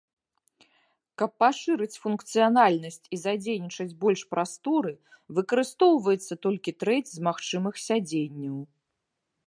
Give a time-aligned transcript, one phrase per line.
[1.21, 4.93] Каб пашырыць функцыянальнасць і задзейнічаць больш прасторы,
[5.41, 8.57] выкарыстоўваецца толькі трэць з магчымых сядзенняў.